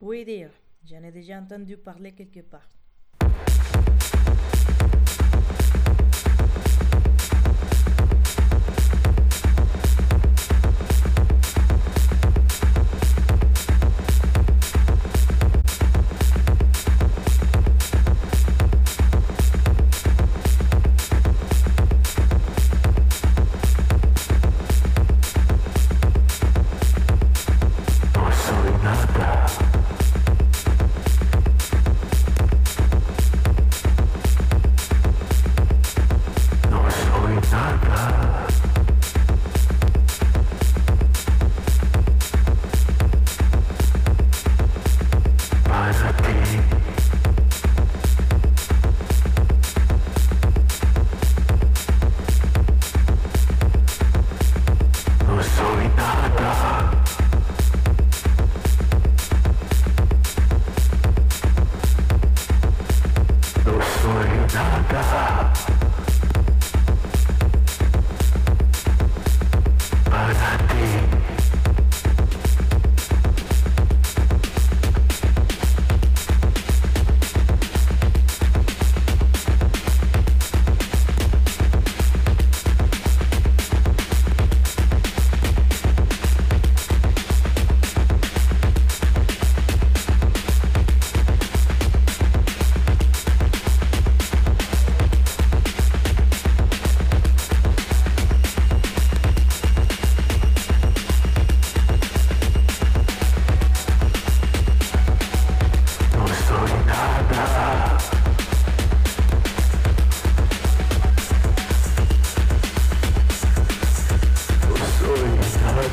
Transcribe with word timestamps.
Oui, 0.00 0.24
dire, 0.24 0.50
j'en 0.84 1.02
ai 1.04 1.12
déjà 1.12 1.38
entendu 1.38 1.76
parler 1.76 2.12
quelque 2.12 2.40
part. 2.40 2.68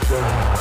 Música 0.10 0.57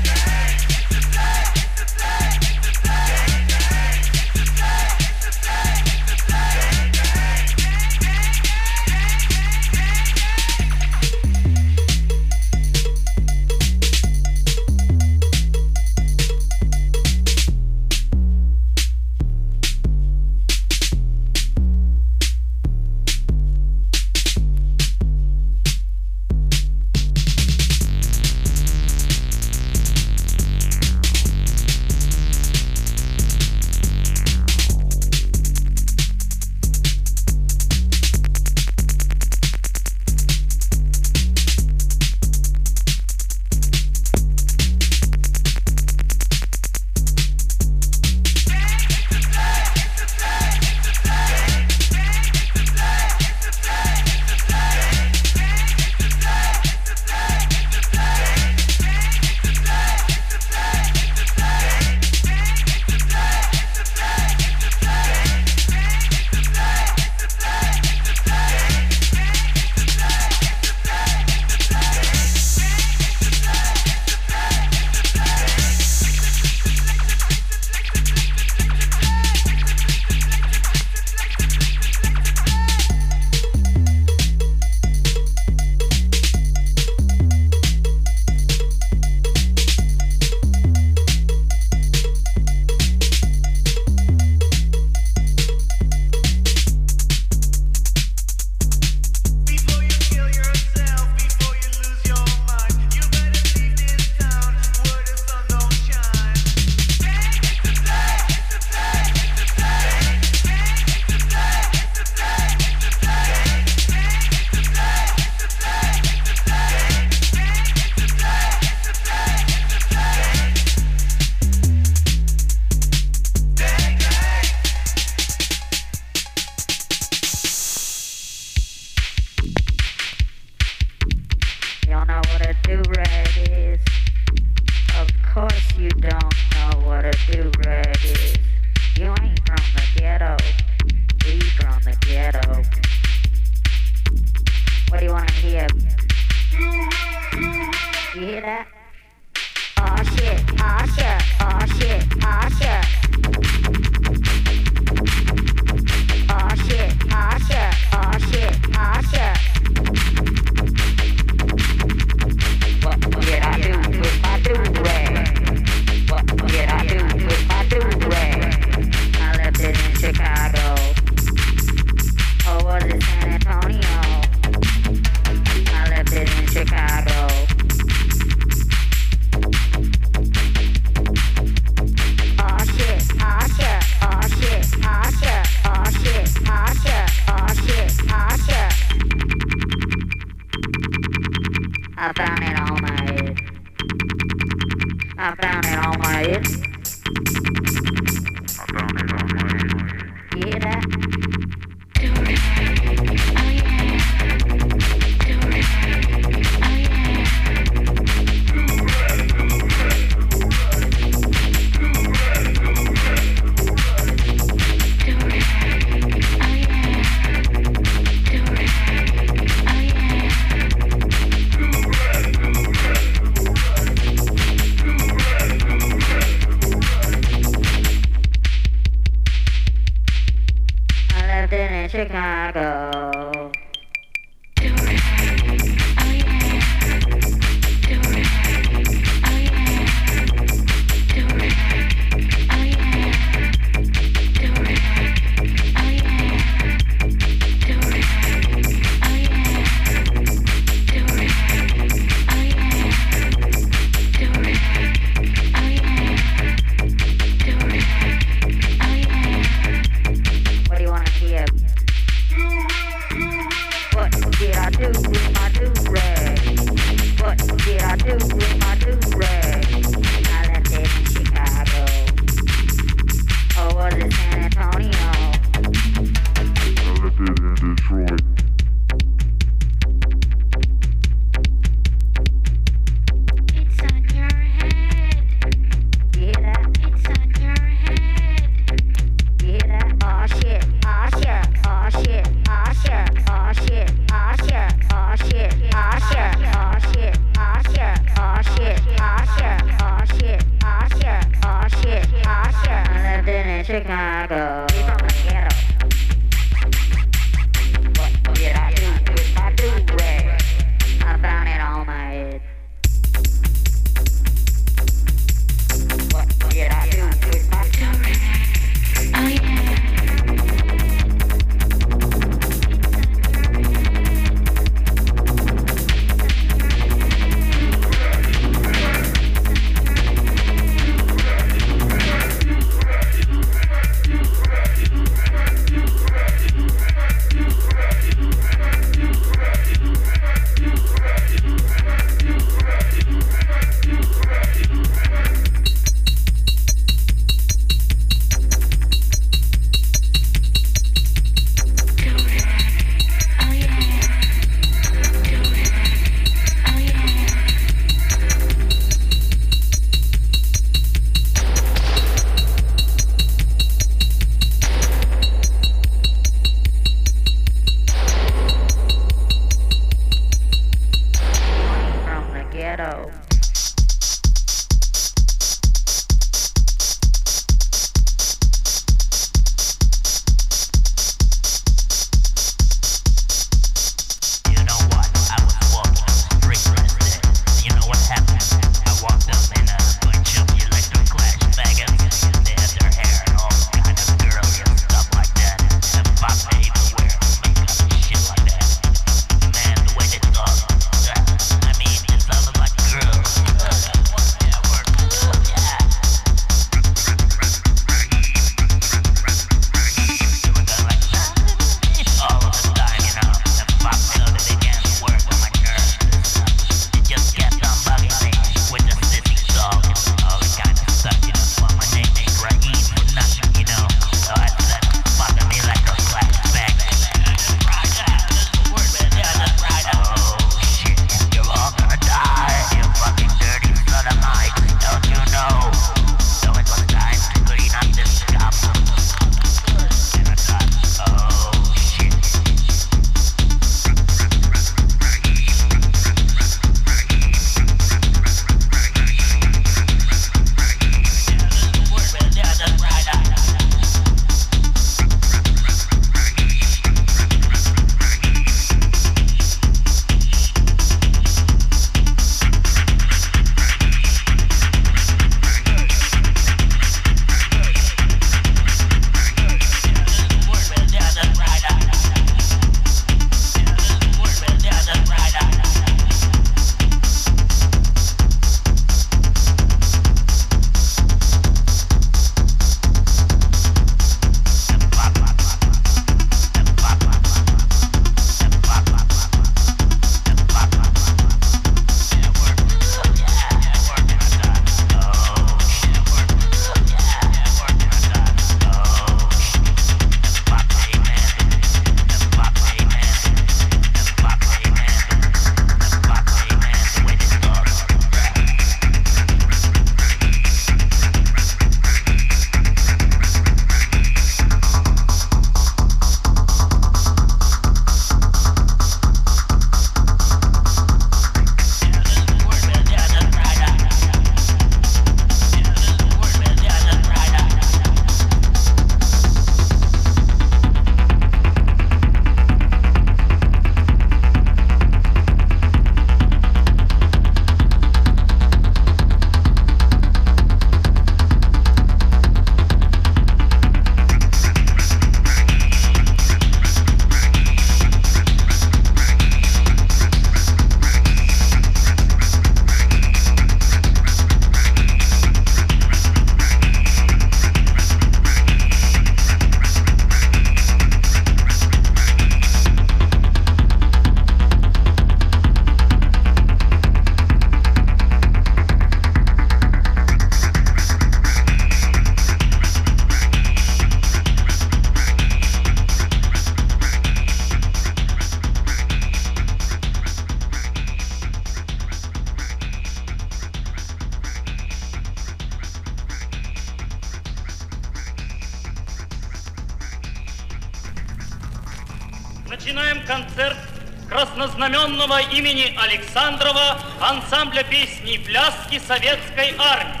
Александрова 596.08 596.78
ансамбля 597.00 597.64
песни 597.64 598.14
и 598.14 598.18
пляски 598.18 598.80
Советской 598.86 599.54
Армии. 599.58 600.00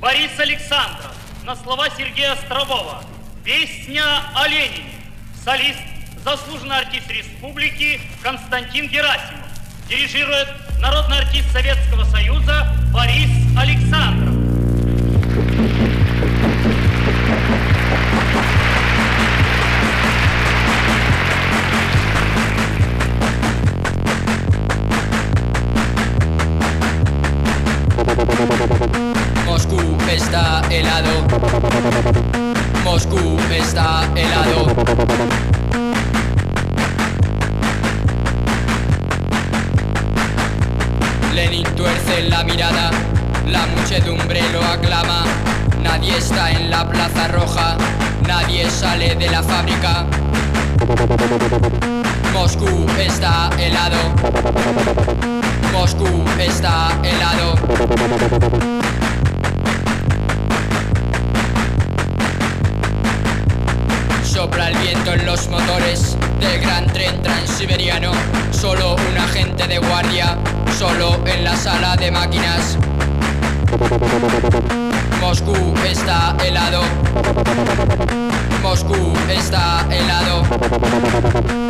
Борис 0.00 0.30
Александров 0.38 1.14
на 1.44 1.54
слова 1.56 1.88
Сергея 1.90 2.32
Острового. 2.32 3.02
Песня 3.44 4.02
о 4.34 4.48
Ленине. 4.48 4.94
Солист, 5.44 5.78
заслуженный 6.24 6.78
артист 6.78 7.10
республики 7.10 8.00
Константин 8.22 8.88
Герасимов. 8.88 9.46
Дирижирует 9.90 10.48
народный 10.80 11.18
артист 11.18 11.52
Советского 11.52 12.04
Союза 12.04 12.66
Борис 12.90 13.30
Александров. 13.58 14.34
Moscú 29.46 29.80
está 30.08 30.62
helado. 30.70 31.26
Moscú 32.84 33.36
está 33.50 34.08
helado. 34.14 34.76
Lenin 41.34 41.64
tuerce 41.74 42.22
la 42.28 42.44
mirada, 42.44 42.92
la 43.48 43.66
muchedumbre 43.66 44.40
lo 44.52 44.62
aclama. 44.62 45.24
Nadie 45.82 46.16
está 46.18 46.52
en 46.52 46.70
la 46.70 46.88
plaza 46.88 47.26
roja, 47.28 47.76
nadie 48.24 48.70
sale 48.70 49.16
de 49.16 49.30
la 49.30 49.42
fábrica. 49.42 50.06
Moscú 52.32 52.86
está 53.00 53.50
helado. 53.58 55.37
Moscú 55.78 56.24
está 56.40 56.88
helado. 57.04 57.54
Sopla 64.24 64.70
el 64.70 64.78
viento 64.78 65.12
en 65.12 65.24
los 65.24 65.48
motores 65.48 66.16
del 66.40 66.60
gran 66.60 66.88
tren 66.88 67.22
transiberiano. 67.22 68.10
Solo 68.50 68.96
un 68.96 69.18
agente 69.18 69.68
de 69.68 69.78
guardia, 69.78 70.36
solo 70.76 71.20
en 71.24 71.44
la 71.44 71.54
sala 71.54 71.94
de 71.94 72.10
máquinas. 72.10 72.76
Moscú 75.20 75.74
está 75.88 76.36
helado. 76.44 76.82
Moscú 78.62 79.12
está 79.28 79.86
helado. 79.92 81.67